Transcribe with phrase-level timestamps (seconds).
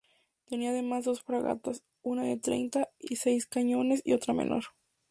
[0.47, 4.63] Tenían además dos fragatas, una de treinta y seis cañones y otra menor.